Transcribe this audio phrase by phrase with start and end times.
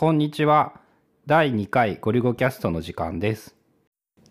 [0.00, 0.80] こんにちは。
[1.26, 3.54] 第2回ゴリゴキャストの時間です。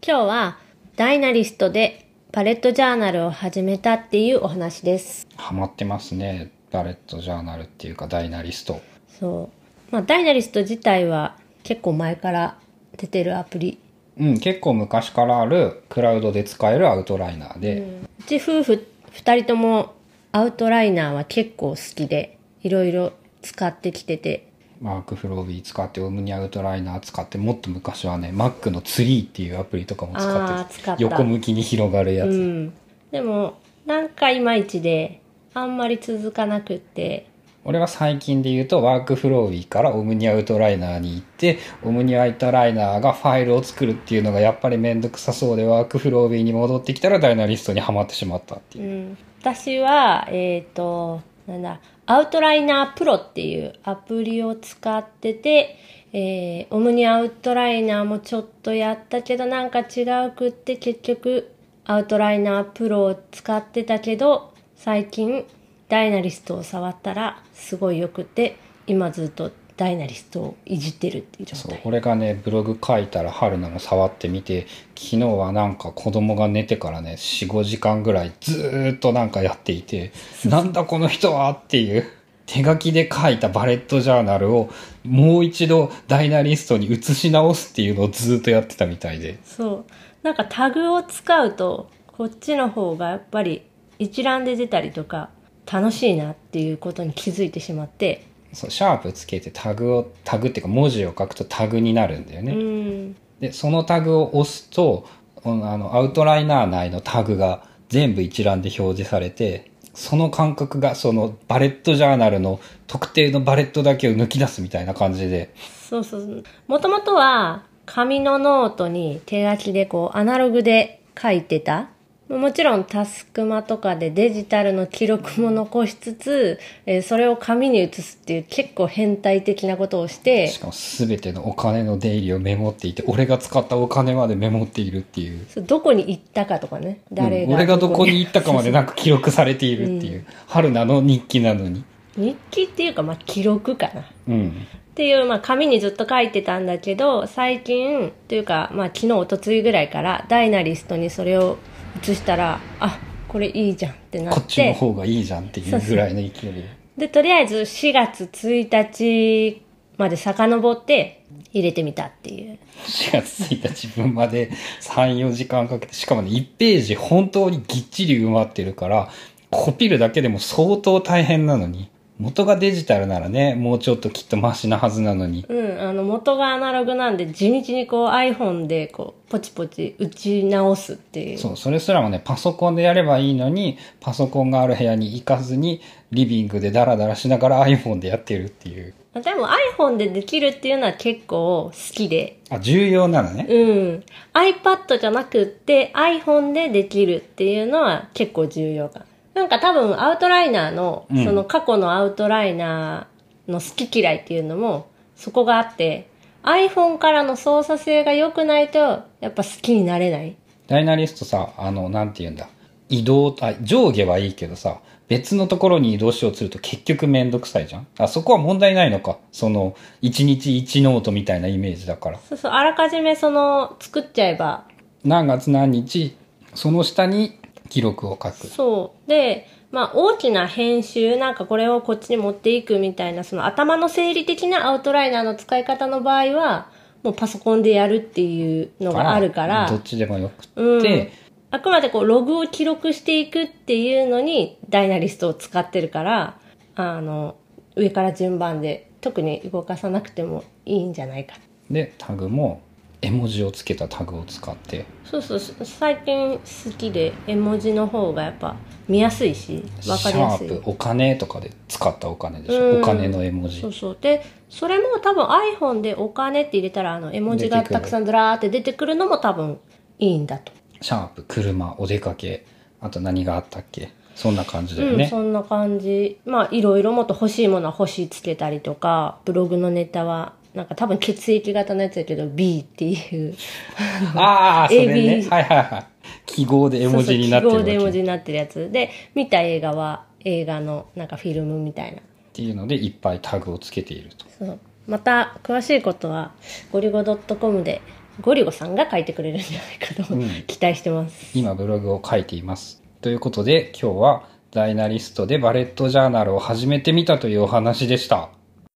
[0.00, 0.58] 今日は
[0.94, 5.26] ダイナリストでパレットジャーナルを始めたっていうお話です。
[5.34, 6.52] ハマってますね。
[6.70, 8.80] バレットジャーナルっていうかダイナリスト。
[9.08, 9.50] そ
[9.90, 9.92] う。
[9.92, 12.58] まあダイナリスト自体は結構前から
[12.96, 13.80] 出てるアプリ。
[14.20, 17.80] うん、結構昔からあるクラウドで使えるアウトライナーで、
[18.20, 19.96] うち夫婦2人とも
[20.30, 24.46] アウトライナーは結構好きでいろいろ使ってきてて。
[24.82, 31.02] ワークフロービー使ってオムニアウトライナー使ってもっと昔はね Mac のツリーっていうアプリとかも使って使った。
[31.02, 32.72] 横向きに広がるやつ、うん。
[33.10, 35.20] でもなんかいまいちで
[35.54, 37.28] あんまり続かなくって。
[37.68, 49.08] 俺は最近で言うとワークフロービーからオムニアウトライナーに行ってオムニアウトライナーがファイルを作るっていうのがやっぱり面倒くさそうでワークフロービーに戻ってきたらダイナリストにはまってしまったっていう。
[49.08, 55.76] うん、私は、えっ、と、なんだ、アウトライナープロっていうアプリを使ってて、
[56.12, 61.50] えーオムニアウトライナーもちょっとやったけどなんか違うくって結局
[61.84, 65.46] アウトライナープロを使ってたけど最近
[65.88, 71.60] ダイナリストを触ったらすごい良くて今ずっとダイナリストをいじってるっていう状態。
[71.60, 80.12] そう俺がねブログ書いたら春菜も触ってみて昨日はなんか子供が寝てからね45時間ぐらいずーっとなんかやっていて
[80.48, 82.04] なんだこの人はっていう
[82.46, 84.70] 手書きで書いたバレットジャーナルを
[85.04, 89.84] もう一度ダイナリストに移し直すっていうのをずーっとやってたみたいでそう。
[90.26, 93.62] なんかタグを使うと、こっちの方がやっぱり
[94.00, 95.30] 一覧で出たりとか、
[95.70, 103.16] 楽しいなっていうことに気づいてしまって、そうシャープつけてタグをタグっていうか文字を書くとタグになるんだようね、ん。
[103.38, 105.06] でそのタグを押すと
[105.44, 115.54] あのアウトライナー内のタグが全部一覧で表示されてその感覚がそのバレットジャーナルの特定のバレットだけを抜き出すみたいな感じで
[115.88, 116.42] そうそう。
[116.66, 121.90] もともとは紙のノートに手書きでこうアナログで書いてた。
[122.28, 141.84] もちろんたすくまとかでデジタルの記録も残しつつ、えーそれを紙に移すっていう結構変態的なことをしてし、かも全てのお金の出入りをメモっていて俺が使ったお金までメモっているっていう、どこに行ったかとかね、誰が、うん俺がどこに行ったかまで なんか記録されているっていう、春菜の日記なのに。
[142.16, 144.04] 日記っていうかまあ記録かな。
[144.28, 151.58] うんっていう、まあ、紙にずっと書いてたんだけど、最近、というか、まあ、昨日、おとついぐらいから、ダイナリストにそれを
[152.02, 152.98] 移したら、あ、
[153.28, 156.64] これいいじゃんってなっ、こってちの方がいいじゃんっていうぐらいの勢いで。
[156.96, 159.60] で、とりあえず4月1日
[159.98, 162.58] まで遡って入れてみたっていう。
[162.86, 169.10] 4月1日分まで34時間かけてしかもね1ページ本当にぎっちり埋まってるから
[169.50, 181.38] コピるだけでも相当大変なのに元がデジタルならねもうちょっときっとマシなはずなのにうん、あの、元がアナログなんで、地道にこう iPhone でこう、ポチポチ打ち直すっていう。
[181.38, 185.80] そうそれすらもねパソコンでやればいいのにパソコンがある部屋に行かずに
[186.12, 189.48] リビングでダラダラしながら iPhone でやってるっていうでも
[189.78, 194.04] iPhone でできるっていうのは結構好きで、あ重要なのねうん。
[194.34, 199.06] iPad じゃなくって iPhone でできるっていうのは結構重要かな。
[199.36, 206.08] なんか多分アウトライナーの、うんその過去のアウトライナーの好き嫌いっていうのもそこがあって、
[206.42, 208.78] iPhone からの操作性が良くないと
[209.20, 210.36] やっぱ好きになれない。
[210.68, 212.48] ダイナリストさ、あの、なんて言うんだ。
[212.88, 219.18] 移動、あ、上下はいいけどさ、別のところに移動しようとすると結局めんどくさいじゃんあ、そこは問題ないのか。
[219.32, 222.18] その、1日1ノートみたいなイメージだから。
[222.26, 224.64] そうそう、あらかじめその作っちゃえば
[225.04, 226.16] 何月何日、
[226.54, 228.46] その下に記録を書く。
[228.46, 229.08] そう。
[229.08, 236.70] で、まあ大きな編集、なんかこれをこっちに持っていくみたいな、その頭の整理的なアウトライナーの使い方の場合は、
[237.02, 241.08] もうパソコンでやるっていうのがあるから、どっちでもよくうん
[241.50, 246.38] あくまでこうログを記録していくっていうのにダイナリストを使ってるから、
[246.74, 247.36] あの、
[247.76, 251.36] 上から順番で特に動かさなくてもいいんじゃないか。
[251.70, 252.62] で、タグも
[253.06, 258.56] 絵文字をつけたタグを使って、そうそう、最近好きで絵文字の方がやっぱ
[258.88, 260.48] 見やすいし、わかりやすい。
[260.48, 262.70] シャープ、お金とかで使ったお金でしょ。
[262.70, 263.72] うんお金の絵文字そう。
[263.72, 269.58] そうでそれも多分 iPhone でお金って入れたらあの絵文字がたくさんずらーって出てくるのも多分
[269.98, 272.44] いいんだと、シャープ、車、お出かけ、
[272.80, 273.90] あと何があったっけ？
[274.16, 275.08] そんな感じだようんね。
[275.08, 283.34] そんな感じまあいろいろもっと欲しいものは欲しいつけたりとかブログのネタはなんか多分血液型のやつだけど B っていう
[284.16, 284.94] ああ、それね。
[285.18, 285.84] AB はいはいはい。
[286.24, 291.98] 記号で絵文字になってる記号で絵文字になってるやつで見た映画は映画のなんかフィルムみたいな
[292.36, 294.26] ていうので、いっぱいタグをつけていると。
[294.38, 296.32] そうまた詳しいことは
[296.70, 297.82] ゴリゴ .com で
[298.20, 302.82] ゴリゴさんが書いてくれるんじゃないかと、うん期待してます今ブログを書いています。
[303.00, 308.30] ということで今日はダイナリストでバレットジャーナルを始めてみたというお話でした。